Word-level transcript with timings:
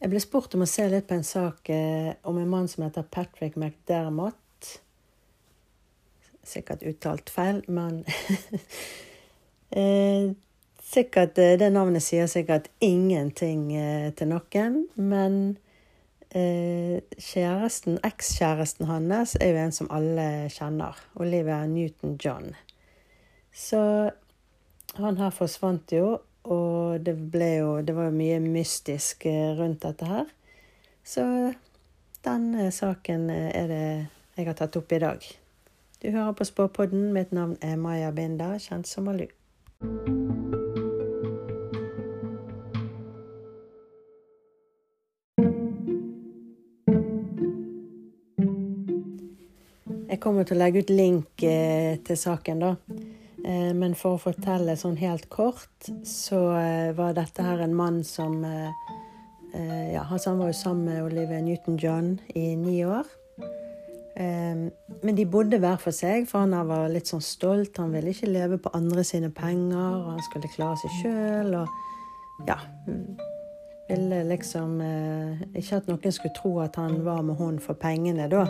Jeg 0.00 0.08
ble 0.08 0.20
spurt 0.22 0.54
om 0.56 0.62
å 0.64 0.68
se 0.68 0.86
litt 0.88 1.10
på 1.10 1.16
en 1.18 1.26
sak 1.26 1.68
eh, 1.68 2.14
om 2.24 2.38
en 2.40 2.48
mann 2.48 2.68
som 2.72 2.86
heter 2.86 3.04
Patrick 3.12 3.58
McDermott. 3.60 4.70
Sikkert 6.40 6.86
uttalt 6.88 7.28
feil, 7.28 7.60
men 7.68 7.98
eh, 9.76 10.32
Sikkert 10.90 11.36
eh, 11.38 11.52
Det 11.60 11.68
navnet 11.70 12.02
sier 12.02 12.30
sikkert 12.32 12.70
ingenting 12.82 13.68
til 14.16 14.30
noen, 14.32 14.80
men 14.96 15.36
kjæresten, 16.30 17.98
ekskjæresten 18.06 18.86
hans, 18.86 19.36
er 19.36 19.52
jo 19.52 19.60
en 19.64 19.74
som 19.74 19.88
alle 19.90 20.48
kjenner. 20.50 20.98
Olivia 21.18 21.60
Newton-John. 21.66 22.52
Så 23.50 23.80
han 24.98 25.18
her 25.18 25.34
forsvant 25.34 25.92
jo, 25.94 26.20
og 26.50 27.00
det 27.06 27.14
ble 27.32 27.50
jo 27.60 27.80
Det 27.80 27.94
var 27.96 28.10
jo 28.10 28.16
mye 28.16 28.40
mystisk 28.42 29.26
eh, 29.26 29.54
rundt 29.58 29.82
dette 29.82 30.06
her. 30.06 30.30
Så 31.04 31.24
den 32.24 32.54
eh, 32.54 32.72
saken 32.74 33.30
eh, 33.30 33.50
er 33.54 33.68
det 33.70 33.84
jeg 34.36 34.46
har 34.46 34.56
tatt 34.56 34.76
opp 34.76 34.92
i 34.92 34.98
dag. 34.98 35.26
Du 36.00 36.10
hører 36.10 36.32
på 36.32 36.44
Spåpodden. 36.44 37.12
Mitt 37.12 37.32
navn 37.32 37.58
er 37.60 37.76
Maja 37.76 38.10
Binda, 38.10 38.54
kjent 38.58 38.88
som 38.88 39.04
Malu. 39.04 39.26
Jeg 50.08 50.20
kommer 50.24 50.48
til 50.48 50.56
å 50.56 50.62
legge 50.62 50.80
ut 50.80 50.90
link 50.94 51.44
til 51.44 52.16
saken, 52.16 52.64
da. 52.64 52.74
Eh, 53.50 53.70
men 53.74 53.94
for 53.98 54.16
å 54.16 54.22
fortelle 54.22 54.76
sånn 54.78 54.98
helt 55.00 55.28
kort, 55.32 55.88
så 56.06 56.40
eh, 56.58 56.90
var 56.96 57.16
dette 57.16 57.44
her 57.44 57.62
en 57.64 57.76
mann 57.76 58.02
som 58.06 58.42
eh, 58.44 58.70
ja, 59.90 60.04
Han 60.06 60.38
var 60.38 60.52
jo 60.52 60.54
sammen 60.54 60.84
med 60.86 61.02
Olivia 61.08 61.40
Newton-John 61.42 62.20
i 62.38 62.54
ni 62.56 62.84
år. 62.86 63.08
Men 64.20 65.16
de 65.16 65.24
bodde 65.26 65.58
hver 65.62 65.78
for 65.80 65.96
seg, 65.96 66.26
for 66.28 66.44
han 66.44 66.52
var 66.68 66.90
litt 66.92 67.08
sånn 67.08 67.22
stolt. 67.24 67.78
Han 67.80 67.94
ville 67.94 68.12
ikke 68.12 68.28
leve 68.28 68.58
på 68.60 68.70
andre 68.76 69.02
sine 69.06 69.30
penger, 69.32 69.96
og 69.96 70.10
han 70.12 70.22
skulle 70.26 70.50
klare 70.52 70.76
seg 70.82 70.96
sjøl. 71.00 71.54
Og 71.62 72.46
ja 72.46 72.58
Ville 73.90 74.20
liksom 74.28 74.76
Ikke 75.50 75.80
at 75.80 75.88
noen 75.90 76.14
skulle 76.14 76.36
tro 76.36 76.52
at 76.62 76.78
han 76.78 77.00
var 77.06 77.24
med 77.26 77.40
hun 77.40 77.58
for 77.64 77.80
pengene, 77.80 78.28
da. 78.30 78.44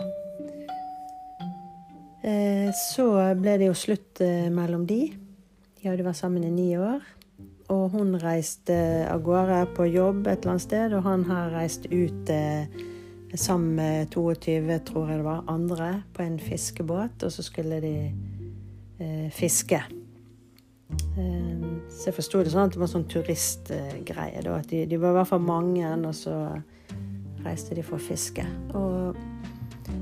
Eh, 2.21 2.69
så 2.77 3.07
ble 3.39 3.57
det 3.57 3.67
jo 3.71 3.77
slutt 3.77 4.21
eh, 4.21 4.45
mellom 4.53 4.85
de. 4.85 5.07
De 5.81 5.89
hadde 5.89 6.05
vært 6.05 6.19
sammen 6.19 6.45
i 6.45 6.53
ni 6.53 6.69
år. 6.77 7.01
Og 7.73 7.95
hun 7.95 8.13
reiste 8.21 8.75
av 9.09 9.23
gårde 9.25 9.63
på 9.77 9.87
jobb 9.89 10.27
et 10.27 10.41
eller 10.43 10.53
annet 10.53 10.65
sted, 10.65 10.93
og 10.93 11.05
han 11.07 11.23
har 11.29 11.53
reist 11.55 11.87
ut 11.89 12.29
eh, 12.29 12.67
sammen 13.33 13.77
med 13.79 14.11
22, 14.13 14.77
tror 14.91 15.09
jeg 15.09 15.21
det 15.21 15.25
var, 15.25 15.45
andre 15.49 15.89
på 16.13 16.25
en 16.25 16.37
fiskebåt, 16.41 17.23
og 17.23 17.31
så 17.31 17.45
skulle 17.47 17.79
de 17.81 17.95
eh, 18.99 19.27
fiske. 19.33 19.81
Eh, 20.91 21.65
så 21.89 22.11
jeg 22.11 22.17
forsto 22.19 22.43
det 22.43 22.53
sånn 22.53 22.67
at 22.67 22.75
det 22.75 22.83
var 22.83 22.91
sånn 22.91 23.09
turistgreie. 23.09 24.45
At 24.45 24.69
de, 24.69 24.83
de, 24.85 25.01
var 25.01 25.15
i 25.15 25.21
hvert 25.21 25.31
fall 25.31 25.45
mange, 25.47 25.95
og 25.95 26.13
så 26.17 26.37
reiste 27.41 27.73
de 27.73 27.87
for 27.87 27.97
å 27.97 28.09
fiske. 28.11 28.45
Og 28.77 29.15
Eh, 29.15 29.40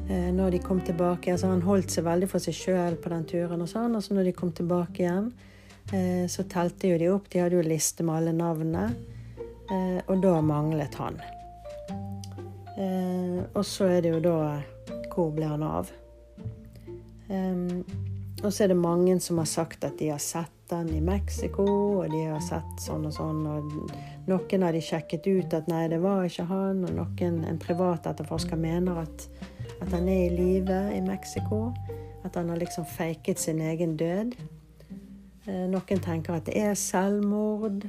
når 0.09 0.51
de 0.51 0.59
kom 0.63 0.81
tilbake. 0.81 1.31
Altså 1.33 1.51
han 1.51 1.61
holdt 1.61 1.93
seg 1.93 2.05
veldig 2.07 2.29
for 2.31 2.43
seg 2.43 2.55
sjøl 2.57 2.97
på 3.01 3.11
den 3.13 3.25
turen. 3.29 3.61
Og 3.61 3.69
sånn, 3.69 3.95
altså 3.95 4.17
når 4.17 4.29
de 4.29 4.35
kom 4.37 4.51
tilbake 4.55 5.03
igjen, 5.03 5.31
eh, 5.93 6.25
så 6.31 6.45
telte 6.49 6.91
jo 6.93 6.99
de 7.01 7.09
opp. 7.13 7.29
De 7.29 7.43
hadde 7.43 7.59
jo 7.59 7.65
liste 7.65 8.05
med 8.07 8.21
alle 8.21 8.35
navnene. 8.37 8.85
Eh, 9.69 9.99
og 10.07 10.23
da 10.23 10.39
manglet 10.41 10.97
han. 11.01 11.19
Og 12.79 13.65
så 13.67 13.89
er 13.91 14.05
det 14.05 14.13
jo 14.13 14.19
da 14.23 14.61
Hvor 15.11 15.33
ble 15.35 15.49
han 15.51 15.63
av? 15.67 15.89
Og 18.39 18.53
så 18.53 18.63
er 18.63 18.69
det 18.71 18.77
mange 18.79 19.17
som 19.19 19.41
har 19.41 19.49
sagt 19.51 19.83
at 19.83 19.97
de 19.99 20.13
har 20.13 20.21
sett 20.23 20.71
han 20.71 20.89
i 20.95 21.01
Mexico, 21.01 21.65
og 21.99 22.11
de 22.11 22.21
har 22.29 22.41
sett 22.45 22.83
sånn 22.83 23.07
og 23.09 23.13
sånn. 23.13 23.41
Og 23.49 23.91
noen 24.29 24.63
har 24.63 24.75
de 24.75 24.81
sjekket 24.83 25.27
ut 25.27 25.55
at 25.57 25.67
nei, 25.67 25.87
det 25.91 25.99
var 25.99 26.23
ikke 26.23 26.47
han. 26.47 26.85
Og 26.87 26.95
noen, 27.01 27.41
en 27.49 27.59
privat 27.61 28.07
etterforsker 28.07 28.59
mener 28.59 29.03
at 29.03 29.27
at 29.81 29.91
han 29.93 30.09
er 30.09 30.25
i 30.25 30.35
live 30.35 30.79
i 30.95 31.01
Mexico. 31.01 31.69
At 32.25 32.35
han 32.35 32.49
har 32.49 32.59
liksom 32.59 32.85
faket 32.85 33.39
sin 33.39 33.61
egen 33.61 33.97
død. 33.97 34.35
Eh, 35.47 35.65
noen 35.71 36.01
tenker 36.03 36.37
at 36.37 36.49
det 36.49 36.57
er 36.59 36.73
selvmord. 36.77 37.85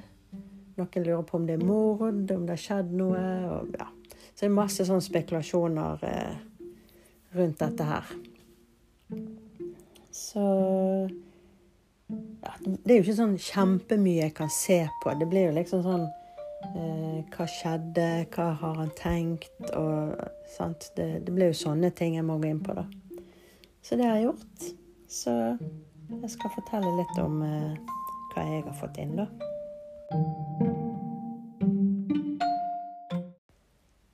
Noen 0.78 1.06
lurer 1.06 1.24
på 1.28 1.40
om 1.40 1.48
det 1.48 1.58
er 1.58 1.64
mord, 1.66 2.30
om 2.30 2.46
det 2.46 2.54
har 2.54 2.62
skjedd 2.62 2.94
noe. 2.96 3.24
Og, 3.56 3.74
ja. 3.78 3.88
Så 4.30 4.44
det 4.44 4.50
er 4.50 4.54
masse 4.56 4.86
sånne 4.88 5.04
spekulasjoner 5.04 6.06
eh, 6.08 6.36
rundt 7.36 7.58
dette 7.60 7.88
her. 7.88 8.14
Så 10.14 10.44
ja, 12.10 12.54
Det 12.64 12.92
er 12.92 12.96
jo 12.96 13.04
ikke 13.04 13.18
sånn 13.18 13.36
kjempemye 13.38 14.24
jeg 14.24 14.34
kan 14.38 14.50
se 14.52 14.80
på. 15.02 15.12
Det 15.18 15.28
blir 15.30 15.50
jo 15.50 15.58
liksom 15.58 15.84
sånn 15.84 16.08
Eh, 16.60 17.20
hva 17.32 17.46
skjedde? 17.48 18.06
Hva 18.34 18.50
har 18.60 18.80
han 18.82 18.90
tenkt? 18.96 19.54
Og, 19.72 20.16
det, 20.96 21.08
det 21.24 21.32
blir 21.32 21.50
jo 21.50 21.60
sånne 21.62 21.90
ting 21.96 22.18
jeg 22.18 22.26
må 22.26 22.36
gå 22.40 22.50
inn 22.50 22.60
på, 22.64 22.76
da. 22.76 22.84
Så 23.82 23.96
det 23.96 24.06
har 24.06 24.18
jeg 24.18 24.28
gjort. 24.28 24.66
Så 25.10 25.36
jeg 26.10 26.30
skal 26.34 26.52
fortelle 26.54 26.90
litt 26.98 27.22
om 27.22 27.40
eh, 27.46 27.94
hva 28.34 28.44
jeg 28.46 28.66
har 28.66 28.76
fått 28.76 29.00
inn, 29.00 29.16
da. 29.18 29.26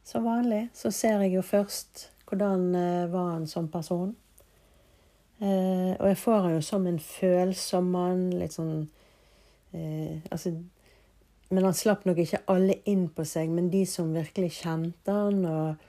Som 0.06 0.28
vanlig 0.28 0.68
så 0.76 0.92
ser 0.94 1.24
jeg 1.26 1.34
jo 1.34 1.42
først 1.44 2.06
hvordan 2.30 2.70
eh, 2.78 3.10
var 3.10 3.32
han 3.34 3.50
som 3.50 3.68
person. 3.68 4.14
Eh, 5.40 5.92
og 5.98 6.06
jeg 6.08 6.18
får 6.22 6.40
han 6.46 6.54
jo 6.54 6.62
som 6.64 6.86
en 6.86 7.02
følsom 7.02 7.90
mann. 7.92 8.30
Litt 8.38 8.54
sånn 8.54 8.86
eh, 9.74 10.22
Altså 10.30 10.54
men 11.48 11.64
han 11.64 11.74
slapp 11.74 12.06
nok 12.06 12.18
ikke 12.22 12.42
alle 12.50 12.80
inn 12.90 13.06
på 13.14 13.24
seg. 13.28 13.52
Men 13.54 13.70
de 13.70 13.84
som 13.88 14.14
virkelig 14.14 14.56
kjente 14.60 15.14
han, 15.14 15.44
og, 15.46 15.84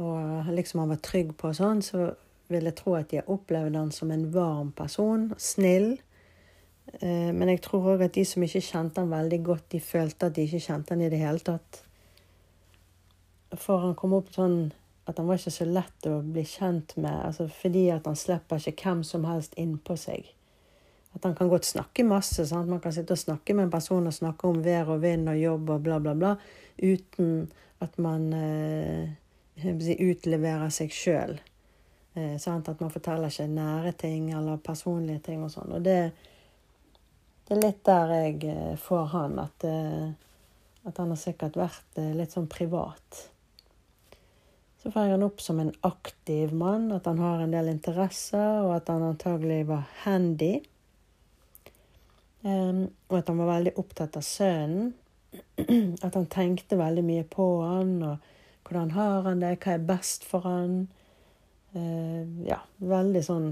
og 0.00 0.52
liksom 0.54 0.84
han 0.84 0.94
var 0.94 1.02
trygg 1.04 1.34
på 1.38 1.50
og 1.50 1.58
sånn, 1.58 1.82
så 1.84 2.12
vil 2.52 2.68
jeg 2.68 2.78
tro 2.80 2.96
at 2.98 3.10
de 3.10 3.20
har 3.20 3.30
opplevd 3.32 3.76
han 3.78 3.92
som 3.94 4.12
en 4.12 4.26
varm 4.32 4.72
person. 4.76 5.30
Snill. 5.40 5.94
Eh, 6.98 7.30
men 7.32 7.52
jeg 7.52 7.62
tror 7.64 7.94
òg 7.94 8.06
at 8.08 8.16
de 8.16 8.24
som 8.28 8.44
ikke 8.44 8.64
kjente 8.64 9.02
han 9.02 9.12
veldig 9.12 9.40
godt, 9.46 9.70
de 9.74 9.80
følte 9.84 10.28
at 10.28 10.36
de 10.36 10.46
ikke 10.48 10.64
kjente 10.66 10.94
han 10.94 11.04
i 11.04 11.10
det 11.12 11.20
hele 11.22 11.44
tatt. 11.44 11.82
For 13.52 13.84
han 13.84 13.96
kom 13.98 14.16
opp 14.16 14.32
sånn 14.32 14.72
at 15.08 15.18
han 15.18 15.26
var 15.28 15.40
ikke 15.40 15.52
så 15.52 15.66
lett 15.66 16.06
å 16.08 16.20
bli 16.24 16.44
kjent 16.46 16.94
med, 16.96 17.14
altså 17.26 17.48
fordi 17.50 17.88
at 17.92 18.06
han 18.08 18.16
slipper 18.16 18.62
ikke 18.70 18.86
hvem 18.86 19.02
som 19.06 19.26
helst 19.26 19.56
innpå 19.60 19.96
seg. 19.98 20.30
At 21.12 21.24
han 21.24 21.34
kan 21.36 21.48
godt 21.48 21.68
snakke 21.68 22.04
masse. 22.08 22.46
Sant? 22.48 22.70
Man 22.70 22.80
kan 22.80 22.92
sitte 22.94 23.16
og 23.16 23.20
snakke 23.20 23.54
med 23.54 23.68
en 23.68 23.74
person 23.74 24.06
og 24.08 24.16
snakke 24.16 24.48
om 24.48 24.62
vær 24.64 24.94
og 24.94 25.02
vind 25.02 25.28
og 25.28 25.40
jobb 25.40 25.74
og 25.74 25.82
bla, 25.84 25.98
bla, 26.00 26.14
bla, 26.16 26.36
uten 26.80 27.50
at 27.82 27.98
man 28.00 28.28
eh, 28.36 29.10
utleverer 29.62 30.70
seg 30.72 30.94
sjøl. 30.94 31.36
Eh, 32.14 32.36
at 32.36 32.80
man 32.80 32.92
forteller 32.92 33.32
ikke 33.32 33.48
nære 33.48 33.92
ting 33.98 34.30
eller 34.32 34.62
personlige 34.62 35.24
ting 35.28 35.44
og 35.44 35.52
sånn. 35.52 35.74
Og 35.76 35.84
det, 35.84 35.98
det, 37.48 37.56
er 37.56 37.62
litt 37.62 37.84
der 37.88 38.14
jeg 38.16 38.38
eh, 38.48 38.72
får 38.80 39.12
han. 39.16 39.38
At, 39.42 39.68
eh, 39.68 40.08
at 40.88 40.98
han 40.98 41.12
har 41.12 41.20
sikkert 41.20 41.58
vært 41.60 42.00
eh, 42.00 42.14
litt 42.16 42.34
sånn 42.34 42.50
privat. 42.50 43.26
Så 44.82 44.90
får 44.90 45.06
jeg 45.06 45.14
han 45.14 45.22
opp 45.28 45.38
som 45.42 45.60
en 45.62 45.70
aktiv 45.86 46.50
mann, 46.58 46.88
at 46.90 47.06
han 47.06 47.20
har 47.22 47.44
en 47.44 47.52
del 47.54 47.68
interesser, 47.70 48.64
og 48.64 48.72
at 48.80 48.88
han 48.90 49.04
antagelig 49.12 49.60
var 49.68 49.84
handy. 50.02 50.56
Um, 52.42 52.88
og 53.08 53.20
at 53.20 53.28
han 53.30 53.38
var 53.38 53.52
veldig 53.52 53.72
opptatt 53.78 54.18
av 54.18 54.24
sønnen. 54.26 54.94
At 56.04 56.12
han 56.12 56.26
tenkte 56.28 56.76
veldig 56.76 57.04
mye 57.06 57.22
på 57.24 57.44
han, 57.64 57.92
og 58.04 58.66
hvordan 58.68 58.90
har 58.92 59.22
han 59.24 59.40
det, 59.40 59.54
hva 59.62 59.76
er 59.76 59.86
best 59.88 60.26
for 60.28 60.44
han. 60.44 60.74
Uh, 61.72 62.26
ja, 62.44 62.58
veldig 62.82 63.22
sånn 63.24 63.46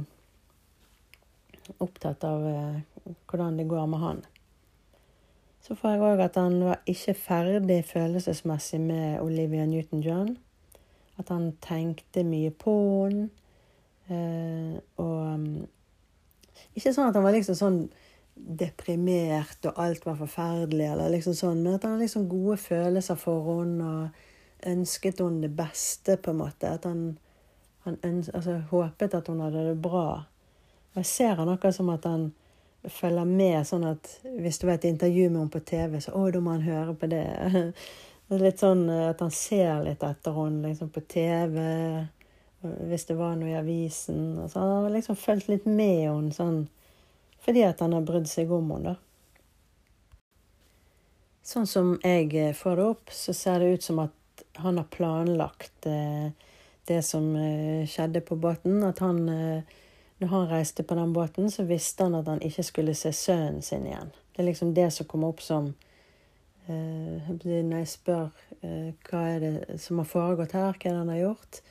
opptatt 1.80 2.26
av 2.26 2.44
uh, 2.44 3.14
hvordan 3.30 3.56
det 3.56 3.68
går 3.70 3.88
med 3.88 4.02
han. 4.02 4.20
Så 5.64 5.76
får 5.78 5.94
jeg 5.94 6.04
òg 6.04 6.22
at 6.24 6.36
han 6.40 6.58
var 6.66 6.82
ikke 6.90 7.14
ferdig 7.14 7.80
følelsesmessig 7.88 8.80
med 8.82 9.20
Olivia 9.22 9.64
Newton-John. 9.70 10.34
At 11.20 11.30
han 11.30 11.52
tenkte 11.62 12.24
mye 12.26 12.50
på 12.50 12.76
henne. 13.06 13.28
Uh, 14.10 14.76
og 14.98 15.18
um, 15.36 15.50
ikke 16.74 16.90
sånn 16.90 17.12
at 17.12 17.16
han 17.16 17.22
var 17.22 17.36
liksom 17.36 17.54
sånn 17.54 17.82
deprimert 18.34 19.66
og 19.68 19.78
alt 19.82 20.06
var 20.06 20.18
forferdelig, 20.18 20.86
eller 20.92 21.12
liksom 21.12 21.36
sånn, 21.36 21.62
men 21.62 21.76
at 21.76 21.86
han 21.86 21.96
har 21.96 22.04
liksom 22.04 22.28
gode 22.30 22.56
følelser 22.60 23.18
for 23.20 23.46
henne 23.52 23.88
og 23.90 24.68
ønsket 24.70 25.22
henne 25.22 25.46
det 25.46 25.52
beste, 25.56 26.16
på 26.16 26.32
en 26.32 26.40
måte. 26.42 26.70
At 26.70 26.86
han, 26.88 27.18
han 27.86 27.98
øns, 28.06 28.30
altså, 28.34 28.60
håpet 28.70 29.16
at 29.16 29.30
hun 29.30 29.42
hadde 29.44 29.66
det 29.70 29.78
bra. 29.82 30.06
Og 30.90 31.02
jeg 31.02 31.10
ser 31.10 31.40
han 31.40 31.50
akkurat 31.52 31.76
som 31.76 31.90
at 31.92 32.06
han 32.08 32.30
følger 32.88 33.28
med, 33.28 33.58
sånn 33.68 33.84
at 33.90 34.08
hvis 34.40 34.60
det 34.60 34.68
var 34.68 34.78
et 34.78 34.88
intervju 34.88 35.28
med 35.28 35.42
henne 35.42 35.52
på 35.52 35.64
TV, 35.68 35.98
så 36.00 36.14
å, 36.16 36.24
da 36.32 36.40
må 36.42 36.56
han 36.56 36.64
høre 36.64 36.96
på 36.96 37.10
det. 37.10 37.26
Litt 38.40 38.62
sånn 38.62 38.86
eh, 38.88 39.08
at 39.10 39.20
han 39.24 39.32
ser 39.34 39.80
litt 39.82 40.04
etter 40.06 40.36
henne 40.36 40.68
liksom 40.68 40.92
på 40.94 41.00
TV, 41.10 41.56
hvis 42.62 43.08
det 43.08 43.16
var 43.18 43.34
noe 43.34 43.50
i 43.50 43.56
avisen. 43.58 44.36
Altså, 44.44 44.60
han 44.62 44.84
har 44.84 44.92
liksom 44.94 45.18
fulgt 45.18 45.48
litt 45.50 45.66
med 45.66 46.04
henne 46.04 46.36
sånn 46.36 46.60
fordi 47.44 47.64
at 47.66 47.80
han 47.80 47.96
har 47.96 48.04
brydd 48.06 48.28
seg 48.28 48.52
om 48.52 48.74
henne, 48.74 48.94
da. 48.94 49.10
Sånn 51.50 51.66
som 51.66 51.94
jeg 52.04 52.30
eh, 52.38 52.52
får 52.54 52.76
det 52.78 52.86
opp, 52.92 53.10
så 53.10 53.34
ser 53.34 53.58
det 53.58 53.74
ut 53.74 53.82
som 53.82 53.98
at 54.04 54.44
han 54.60 54.76
har 54.78 54.86
planlagt 54.92 55.86
eh, 55.88 56.30
det 56.86 57.00
som 57.02 57.32
eh, 57.34 57.88
skjedde 57.90 58.22
på 58.22 58.36
båten. 58.38 58.82
At 58.86 59.00
han 59.02 59.24
Når 60.20 60.28
han 60.28 60.48
reiste 60.50 60.84
på 60.84 60.94
den 60.94 61.12
båten, 61.16 61.50
så 61.50 61.64
visste 61.64 62.04
han 62.04 62.14
at 62.14 62.26
han 62.28 62.42
ikke 62.44 62.62
skulle 62.62 62.94
se 62.94 63.12
sønnen 63.12 63.62
sin 63.62 63.86
igjen. 63.86 64.12
Det 64.36 64.42
er 64.42 64.50
liksom 64.50 64.74
det 64.74 64.90
som 64.92 65.06
kommer 65.06 65.32
opp 65.32 65.40
som 65.40 65.74
Når 66.68 67.78
jeg 67.78 67.88
spør 67.88 68.28
hva 69.08 69.20
er 69.26 69.40
det 69.40 69.78
som 69.80 69.98
har 69.98 70.06
foregått 70.06 70.52
her, 70.52 70.76
hva 70.76 70.90
er 70.90 70.92
det 70.92 70.98
han 70.98 71.08
har 71.08 71.22
gjort, 71.22 71.62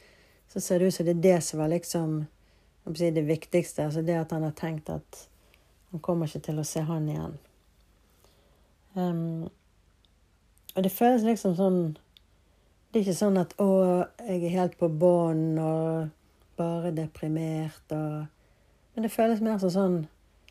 så 0.50 0.60
ser 0.60 0.80
det 0.80 0.88
ut 0.88 0.96
som 0.96 1.06
det 1.06 1.14
er 1.14 1.22
det 1.28 1.42
som 1.46 1.60
var 1.62 1.70
liksom 1.70 2.26
det 2.98 3.22
viktigste. 3.22 3.86
Altså 3.86 4.02
det 4.02 4.18
at 4.18 4.32
han 4.32 4.44
har 4.44 4.58
tenkt 4.58 4.90
at 4.90 5.30
han 5.92 6.04
kommer 6.06 6.30
ikke 6.30 6.44
til 6.46 6.60
å 6.62 6.68
se 6.68 6.84
han 6.86 7.08
igjen. 7.10 7.38
Um, 8.96 9.50
og 10.76 10.86
det 10.86 10.92
føles 10.92 11.26
liksom 11.26 11.54
sånn 11.58 11.82
Det 12.90 12.98
er 12.98 13.04
ikke 13.04 13.20
sånn 13.20 13.38
at 13.38 13.52
'Å, 13.62 13.68
jeg 14.26 14.44
er 14.48 14.56
helt 14.56 14.78
på 14.80 14.88
bånn 14.90 15.60
og 15.62 16.10
bare 16.58 16.90
deprimert' 16.92 17.94
og 17.94 18.26
Men 18.96 19.06
det 19.06 19.12
føles 19.14 19.44
mer 19.46 19.60
som 19.62 19.70
sånn 19.70 19.98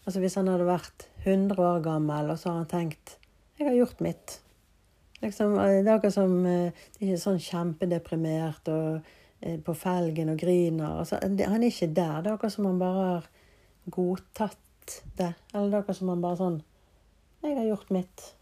Altså 0.07 0.21
hvis 0.23 0.39
han 0.39 0.47
hadde 0.49 0.65
vært 0.65 1.09
100 1.25 1.59
år 1.59 1.83
gammel, 1.83 2.31
og 2.31 2.39
så 2.39 2.51
har 2.51 2.63
han 2.63 2.71
tenkt 2.71 3.19
'Jeg 3.59 3.67
har 3.69 3.75
gjort 3.75 4.01
mitt'. 4.01 4.39
Liksom, 5.21 5.57
det 5.59 5.89
er 5.89 5.95
akkurat 5.97 6.15
som 6.15 6.47
eh, 6.47 6.71
Det 6.71 7.03
er 7.03 7.11
ikke 7.11 7.27
sånn 7.27 7.43
kjempedeprimert 7.43 8.69
og 8.69 9.01
eh, 9.43 9.59
på 9.59 9.75
felgen 9.75 10.29
og 10.29 10.39
griner. 10.39 10.99
Altså, 11.01 11.19
han 11.23 11.63
er 11.63 11.67
ikke 11.67 11.95
der. 11.95 12.23
Det 12.23 12.31
er 12.31 12.33
akkurat 12.33 12.53
som 12.53 12.67
han 12.67 12.79
bare 12.79 13.07
har 13.09 13.29
godtatt 13.91 14.59
det. 15.19 15.33
Eller 15.53 15.71
det 15.71 15.77
er 15.77 15.83
akkurat 15.83 16.01
som 16.01 16.13
han 16.13 16.25
bare 16.25 16.41
sånn 16.41 16.59
'Jeg 17.43 17.57
har 17.57 17.67
gjort 17.69 17.91
mitt. 17.91 18.35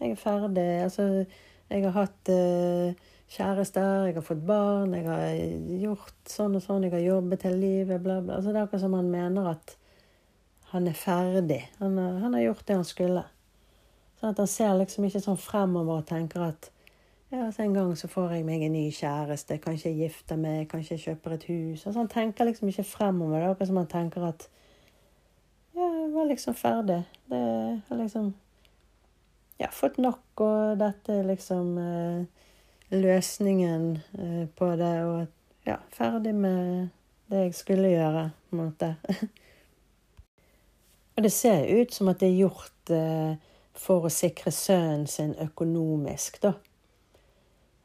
Jeg 0.00 0.10
er 0.10 0.20
ferdig.' 0.20 0.82
Altså, 0.82 1.26
jeg 1.70 1.84
har 1.84 1.94
hatt 1.96 2.28
uh, 2.28 2.92
kjærester, 3.32 4.06
jeg 4.06 4.14
har 4.14 4.24
fått 4.26 4.46
barn, 4.46 4.94
jeg 4.94 5.06
har 5.06 5.36
gjort 5.80 6.28
sånn 6.28 6.56
og 6.56 6.62
sånn, 6.62 6.82
jeg 6.84 6.92
har 6.92 7.00
jobbet 7.00 7.46
hele 7.48 7.60
livet, 7.60 8.02
bla, 8.02 8.20
bla. 8.20 8.36
Altså, 8.36 8.52
det 8.52 8.60
er 8.60 8.66
akkurat 8.66 8.84
som 8.84 8.98
han 8.98 9.10
mener 9.10 9.48
at 9.54 9.76
han 10.72 10.88
er 10.88 10.96
ferdig. 10.96 11.62
Han, 11.78 11.96
han 11.98 12.34
har 12.34 12.40
gjort 12.40 12.66
det 12.66 12.76
han 12.76 12.84
skulle. 12.84 13.24
Sånn 14.20 14.30
at 14.30 14.38
han 14.38 14.50
ser 14.50 14.76
liksom 14.78 15.04
ikke 15.08 15.20
sånn 15.24 15.40
fremover 15.40 16.02
og 16.02 16.06
tenker 16.08 16.44
at 16.46 16.70
ja, 17.32 17.46
så 17.52 17.62
en 17.64 17.72
gang 17.72 17.94
så 17.96 18.10
får 18.12 18.34
jeg 18.36 18.44
meg 18.44 18.62
en 18.66 18.74
ny 18.76 18.90
kjæreste, 18.92 19.56
kanskje 19.64 19.88
jeg 19.88 20.02
gifter 20.02 20.36
meg, 20.36 20.66
kanskje 20.68 20.98
jeg 20.98 21.04
kjøper 21.06 21.36
et 21.38 21.46
hus. 21.48 21.86
Altså 21.86 22.02
Han 22.02 22.10
tenker 22.12 22.44
liksom 22.44 22.68
ikke 22.68 22.84
fremover. 22.84 23.38
Det 23.38 23.46
er 23.46 23.54
akkurat 23.54 23.70
som 23.70 23.80
han 23.80 23.88
tenker 23.88 24.26
at 24.28 24.44
var 26.12 26.28
liksom 26.30 26.54
ferdig. 26.54 27.02
Det 27.26 27.80
har 27.88 27.96
liksom 27.96 28.34
Ja, 29.60 29.68
fått 29.70 29.98
nok, 29.98 30.40
og 30.42 30.78
dette 30.80 31.20
er 31.20 31.26
liksom 31.28 31.76
eh, 31.78 32.24
løsningen 32.90 33.84
eh, 34.18 34.48
på 34.58 34.70
det. 34.76 34.94
Og 35.06 35.68
ja, 35.68 35.76
ferdig 35.94 36.34
med 36.34 36.88
det 37.30 37.44
jeg 37.44 37.54
skulle 37.54 37.92
gjøre, 37.92 38.24
på 38.48 38.56
en 38.56 38.62
måte. 38.64 38.96
og 41.14 41.22
det 41.22 41.32
ser 41.32 41.68
ut 41.80 41.94
som 41.94 42.10
at 42.10 42.20
det 42.20 42.32
er 42.32 42.40
gjort 42.40 42.90
eh, 42.90 43.36
for 43.78 44.08
å 44.08 44.12
sikre 44.12 44.52
sønnen 44.52 45.06
sin 45.06 45.36
økonomisk, 45.40 46.42
da. 46.42 46.56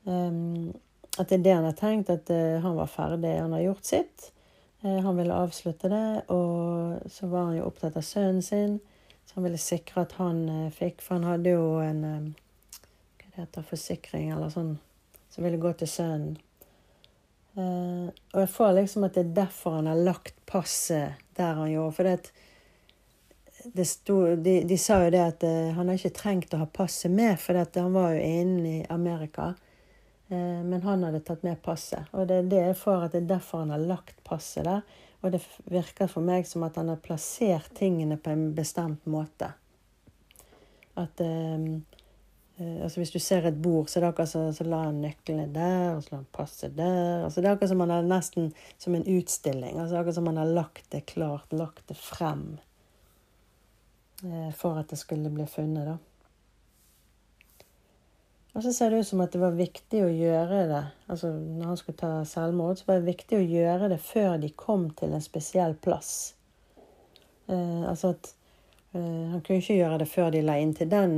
Um, 0.08 0.74
at 1.18 1.30
det 1.30 1.40
er 1.40 1.46
det 1.46 1.56
han 1.56 1.68
har 1.68 1.78
tenkt, 1.78 2.10
at 2.10 2.30
uh, 2.32 2.60
han 2.64 2.78
var 2.78 2.90
ferdig, 2.92 3.34
han 3.40 3.56
har 3.56 3.66
gjort 3.66 3.88
sitt. 3.88 4.32
Uh, 4.86 5.00
han 5.00 5.18
ville 5.18 5.34
avslutte 5.34 5.90
det, 5.90 6.22
og 6.30 7.12
så 7.12 7.28
var 7.28 7.50
han 7.50 7.58
jo 7.58 7.66
opptatt 7.66 7.98
av 7.98 8.06
sønnen 8.06 8.44
sin. 8.46 8.80
Så 9.26 9.40
han 9.40 9.48
ville 9.48 9.62
sikre 9.62 10.04
at 10.06 10.18
han 10.22 10.44
uh, 10.50 10.68
fikk 10.74 11.02
For 11.04 11.18
han 11.18 11.28
hadde 11.28 11.56
jo 11.56 11.78
en 11.84 12.04
um, 12.06 12.28
Hva 13.18 13.32
det 13.32 13.42
heter 13.42 13.66
forsikring 13.68 14.30
eller 14.34 14.54
sånn 14.54 14.78
som 15.34 15.46
ville 15.46 15.60
gå 15.62 15.74
til 15.78 15.90
sønnen. 15.92 16.38
og 17.58 18.40
jeg 18.40 18.50
får 18.54 18.72
liksom 18.78 19.04
at 19.06 19.14
det 19.18 19.22
er 19.26 19.36
derfor 19.38 19.76
han 19.76 19.90
har 19.90 20.00
lagt 20.02 20.36
passet 20.50 21.20
der 21.38 21.60
han 21.60 21.72
gjorde. 21.72 21.96
For 21.98 22.10
det 23.76 23.86
Stod, 23.86 24.40
de, 24.46 24.62
de, 24.64 24.78
sa 24.78 25.02
jo 25.04 25.12
det 25.12 25.22
at 25.22 25.44
han 25.76 25.90
har 25.90 25.98
ikke 25.98 26.16
trengt 26.16 26.54
å 26.56 26.62
ha 26.62 26.68
passet 26.72 27.12
med, 27.12 27.36
for 27.42 27.58
han 27.58 27.94
var 27.94 28.14
jo 28.16 28.24
inne 28.24 28.74
i 28.80 28.86
Amerika. 28.94 29.52
Uh, 30.32 30.64
men 30.64 30.82
han 30.84 31.04
hadde 31.08 31.24
tatt 31.26 31.44
med 31.48 31.62
passet. 31.64 32.10
Og 32.12 32.28
det 32.28 32.42
er 32.42 32.50
det 32.52 32.64
jeg 32.64 32.80
får 32.80 33.06
at 33.06 33.14
det 33.16 33.24
er 33.24 33.30
derfor 33.36 33.64
han 33.64 33.76
har 33.76 33.84
lagt 33.84 34.20
passet 34.28 34.68
der. 34.68 34.84
Og 35.26 35.34
det 35.34 35.42
virker 35.72 36.10
for 36.12 36.26
meg 36.26 36.46
som 36.48 36.66
at 36.68 36.78
han 36.78 36.92
har 36.92 37.00
plassert 37.04 37.72
tingene 37.78 38.20
på 38.22 38.34
en 38.34 38.52
bestemt 38.58 39.08
måte. 39.10 39.50
At 40.98 41.22
um, 41.22 41.66
uh, 42.60 42.78
altså 42.84 43.00
Hvis 43.00 43.16
du 43.16 43.20
ser 43.24 43.48
et 43.48 43.62
bord, 43.62 43.90
så 43.90 44.14
så, 44.26 44.52
så 44.54 44.64
la 44.64 44.84
han 44.90 45.02
nøklene 45.02 45.48
der, 45.54 45.96
og 45.96 46.04
så 46.04 46.12
la 46.12 46.22
han 46.22 46.32
passet 46.32 46.78
der. 46.78 47.24
altså 47.24 47.42
Det 47.42 47.48
er 47.48 47.56
akkurat 47.56 47.70
som 47.70 47.86
han 47.86 47.96
har 47.96 48.02
nesten 48.02 48.54
som 48.78 48.96
en 48.96 49.08
utstilling. 49.08 49.80
altså 49.80 49.98
Akkurat 49.98 50.16
som 50.16 50.28
han 50.28 50.38
har 50.38 50.56
lagt 50.62 50.92
det 50.92 51.06
klart, 51.06 51.54
lagt 51.54 51.88
det 51.88 51.98
frem. 51.98 52.58
Eh, 54.24 54.54
for 54.54 54.80
at 54.80 54.90
det 54.90 54.98
skulle 54.98 55.30
bli 55.30 55.46
funnet, 55.46 55.86
da. 55.86 55.98
Og 58.58 58.64
så 58.64 58.74
ser 58.74 58.90
det 58.90 59.04
ut 59.04 59.08
som 59.08 59.22
at 59.22 59.36
det 59.36 59.40
var 59.42 59.54
viktig 59.54 60.00
å 60.02 60.10
gjøre 60.10 60.64
det 60.66 60.80
altså 61.14 61.30
Når 61.30 61.68
han 61.70 61.78
skulle 61.78 62.00
ta 62.00 62.10
selvmord, 62.26 62.80
så 62.80 62.88
var 62.88 62.98
det 62.98 63.12
viktig 63.12 63.38
å 63.38 63.46
gjøre 63.46 63.92
det 63.92 64.00
før 64.02 64.40
de 64.42 64.50
kom 64.58 64.88
til 64.98 65.14
en 65.14 65.22
spesiell 65.22 65.76
plass. 65.78 66.34
Eh, 67.46 67.84
altså 67.86 68.16
at 68.16 68.32
eh, 68.98 69.28
Han 69.30 69.44
kunne 69.46 69.62
ikke 69.62 69.78
gjøre 69.78 70.00
det 70.02 70.10
før 70.10 70.34
de 70.34 70.42
la 70.42 70.58
inn 70.58 70.74
til 70.74 70.90
den 70.90 71.14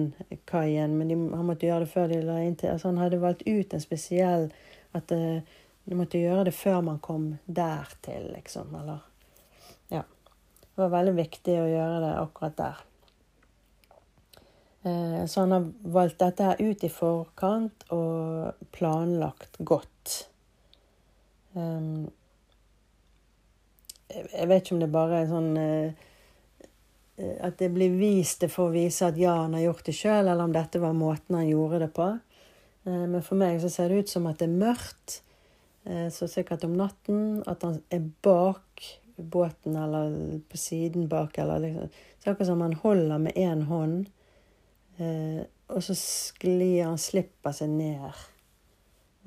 kaien, 0.52 0.98
men 1.00 1.08
de, 1.08 1.16
han 1.16 1.48
måtte 1.48 1.70
gjøre 1.70 1.88
det 1.88 1.94
før 1.94 2.12
de 2.12 2.20
la 2.28 2.42
inn 2.44 2.60
til 2.60 2.74
altså 2.74 2.92
Han 2.92 3.00
hadde 3.06 3.22
valgt 3.24 3.48
ut 3.48 3.74
en 3.74 3.88
spesiell 3.88 4.50
At 5.00 5.16
eh, 5.16 5.40
de 5.88 5.98
måtte 5.98 6.20
gjøre 6.20 6.50
det 6.50 6.58
før 6.60 6.84
man 6.86 7.00
kom 7.00 7.32
der 7.48 7.88
til, 8.04 8.34
liksom. 8.36 8.76
Eller 8.84 9.00
Ja. 9.96 10.04
Det 10.76 10.84
var 10.84 10.92
veldig 11.00 11.16
viktig 11.24 11.56
å 11.56 11.72
gjøre 11.72 12.04
det 12.04 12.12
akkurat 12.20 12.60
der. 12.60 12.84
Eh, 14.84 15.26
så 15.26 15.40
han 15.40 15.52
har 15.52 15.72
valgt 15.82 16.20
dette 16.20 16.44
her 16.44 16.62
ut 16.62 16.84
i 16.84 16.90
forkant 16.92 17.84
og 17.92 18.68
planlagt 18.72 19.60
godt. 19.60 20.14
Ehm, 21.60 22.08
jeg 24.10 24.48
vet 24.50 24.64
ikke 24.64 24.78
om 24.78 24.84
det 24.84 24.92
bare 24.94 25.18
er 25.20 25.28
sånn 25.30 25.58
eh, 25.60 26.06
At 27.20 27.58
det 27.60 27.68
blir 27.74 27.98
vist 28.00 28.46
det 28.46 28.48
for 28.54 28.70
å 28.70 28.74
vise 28.74 29.10
at 29.10 29.18
ja, 29.20 29.34
han 29.42 29.58
har 29.58 29.66
gjort 29.66 29.90
det 29.90 29.96
sjøl, 29.98 30.24
eller 30.24 30.46
om 30.46 30.54
dette 30.56 30.80
var 30.80 30.96
måten 30.96 31.36
han 31.36 31.50
gjorde 31.50 31.82
det 31.84 31.90
på. 31.98 32.06
Eh, 32.88 33.06
men 33.12 33.26
for 33.26 33.36
meg 33.42 33.60
så 33.60 33.72
ser 33.74 33.92
det 33.92 34.06
ut 34.06 34.14
som 34.14 34.30
at 34.30 34.40
det 34.40 34.48
er 34.48 34.62
mørkt, 34.62 35.24
så 36.14 36.28
sikkert 36.30 36.66
om 36.68 36.74
natten. 36.78 37.40
At 37.50 37.64
han 37.66 37.80
er 37.90 38.04
bak 38.22 38.84
båten, 39.18 39.78
eller 39.80 40.12
på 40.52 40.60
siden 40.60 41.08
bak, 41.10 41.38
eller 41.42 41.64
liksom. 41.64 41.88
Så 42.20 42.30
akkurat 42.30 42.50
som 42.52 42.62
han 42.62 42.76
holder 42.84 43.22
med 43.24 43.40
én 43.40 43.64
hånd 43.66 44.10
Eh, 44.10 44.19
og 45.00 45.84
så 45.84 45.96
sklir 45.96 46.84
han, 46.86 46.98
slipper 47.00 47.54
seg 47.56 47.72
ned. 47.72 48.22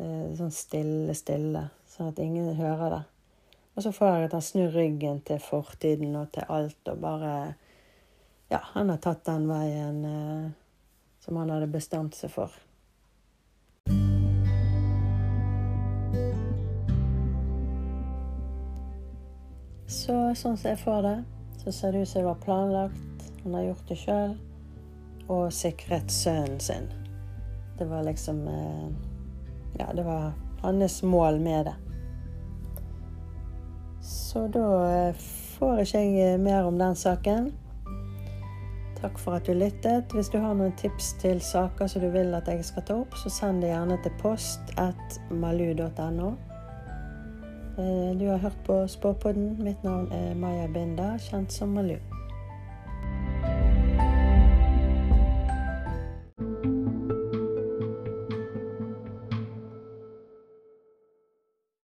Eh, 0.02 0.32
sånn 0.36 0.52
stille, 0.54 1.14
stille, 1.16 1.66
sånn 1.88 2.10
at 2.12 2.20
ingen 2.22 2.54
hører 2.58 2.96
det. 2.96 3.02
Og 3.72 3.84
så 3.84 3.92
får 3.94 4.10
jeg 4.10 4.26
at 4.26 4.34
han 4.36 4.44
snur 4.44 4.74
ryggen 4.74 5.22
til 5.24 5.40
fortiden 5.40 6.16
og 6.18 6.32
til 6.34 6.48
alt 6.52 6.92
og 6.92 6.98
bare 7.00 7.34
Ja, 8.52 8.58
han 8.74 8.90
har 8.92 8.98
tatt 9.00 9.24
den 9.24 9.46
veien 9.48 10.02
eh, 10.04 10.50
som 11.24 11.38
han 11.40 11.54
hadde 11.54 11.70
bestemt 11.72 12.18
seg 12.18 12.34
for. 12.34 12.52
Så 19.88 20.16
sånn 20.36 20.56
som 20.56 20.68
jeg 20.68 20.80
får 20.82 21.04
det, 21.06 21.18
så 21.62 21.72
ser 21.72 21.92
det 21.94 22.02
ut 22.02 22.10
som 22.10 22.20
det 22.20 22.28
var 22.28 22.44
planlagt. 22.44 23.28
Han 23.44 23.54
har 23.56 23.70
gjort 23.70 23.88
det 23.88 24.02
sjøl 24.02 24.40
og 25.28 25.52
sikret 25.52 26.12
sønnen 26.12 26.60
sin. 26.60 26.90
Det 27.78 27.88
var 27.90 28.04
liksom 28.06 28.46
eh, 28.48 28.88
Ja, 29.78 29.86
det 29.96 30.04
var 30.04 30.32
hans 30.60 31.02
mål 31.02 31.40
med 31.40 31.66
det. 31.66 31.74
Så 34.02 34.48
da 34.48 34.68
eh, 34.90 35.14
får 35.58 35.84
ikke 35.84 36.04
jeg 36.04 36.40
mer 36.40 36.64
om 36.64 36.78
den 36.78 36.94
saken. 36.96 37.52
Takk 39.02 39.18
for 39.18 39.34
at 39.34 39.46
du 39.46 39.52
lyttet. 39.52 40.12
Hvis 40.14 40.28
du 40.30 40.38
har 40.38 40.54
noen 40.54 40.74
tips 40.78 41.12
til 41.22 41.40
saker 41.42 41.90
som 41.90 42.04
du 42.04 42.10
vil 42.14 42.34
at 42.38 42.48
jeg 42.48 42.64
skal 42.64 42.86
ta 42.86 43.00
opp, 43.02 43.16
så 43.18 43.30
send 43.30 43.62
det 43.62 43.72
gjerne 43.72 43.98
til 44.04 44.14
post 44.22 44.74
malu.no. 45.30 46.32
Eh, 47.78 48.18
du 48.18 48.26
har 48.28 48.38
hørt 48.38 48.58
på 48.66 48.82
Spåpodden. 48.88 49.56
Mitt 49.64 49.82
navn 49.82 50.12
er 50.12 50.34
Maja 50.34 50.68
Binda, 50.68 51.16
kjent 51.18 51.52
som 51.52 51.74
Malu. 51.74 51.96